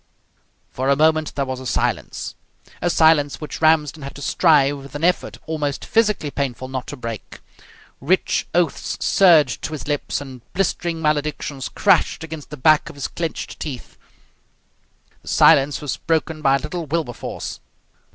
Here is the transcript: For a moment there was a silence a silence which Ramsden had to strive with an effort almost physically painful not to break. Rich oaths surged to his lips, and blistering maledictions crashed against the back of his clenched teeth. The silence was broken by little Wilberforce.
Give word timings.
For 0.71 0.89
a 0.89 0.95
moment 0.95 1.35
there 1.35 1.45
was 1.45 1.59
a 1.59 1.67
silence 1.67 2.33
a 2.81 2.89
silence 2.89 3.39
which 3.39 3.61
Ramsden 3.61 4.01
had 4.01 4.15
to 4.15 4.21
strive 4.23 4.79
with 4.79 4.95
an 4.95 5.03
effort 5.03 5.37
almost 5.45 5.85
physically 5.85 6.31
painful 6.31 6.67
not 6.69 6.87
to 6.87 6.97
break. 6.97 7.39
Rich 7.99 8.47
oaths 8.55 8.97
surged 8.99 9.61
to 9.61 9.73
his 9.73 9.87
lips, 9.87 10.19
and 10.19 10.41
blistering 10.53 11.03
maledictions 11.03 11.69
crashed 11.69 12.23
against 12.23 12.49
the 12.49 12.57
back 12.57 12.89
of 12.89 12.95
his 12.95 13.07
clenched 13.07 13.59
teeth. 13.59 13.95
The 15.21 15.27
silence 15.27 15.81
was 15.81 15.97
broken 15.97 16.41
by 16.41 16.57
little 16.57 16.87
Wilberforce. 16.87 17.59